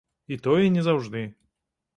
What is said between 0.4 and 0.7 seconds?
тое